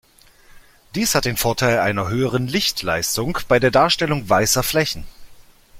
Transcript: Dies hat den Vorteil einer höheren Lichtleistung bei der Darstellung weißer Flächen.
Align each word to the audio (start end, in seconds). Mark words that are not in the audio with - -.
Dies 0.95 1.13
hat 1.13 1.25
den 1.25 1.37
Vorteil 1.37 1.77
einer 1.77 2.07
höheren 2.07 2.47
Lichtleistung 2.47 3.37
bei 3.47 3.59
der 3.59 3.69
Darstellung 3.69 4.27
weißer 4.27 4.63
Flächen. 4.63 5.03